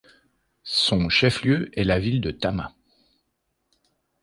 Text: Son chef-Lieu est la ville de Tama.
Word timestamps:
Son 0.63 1.09
chef-Lieu 1.09 1.69
est 1.79 1.83
la 1.83 1.99
ville 1.99 2.21
de 2.21 2.31
Tama. 2.31 2.73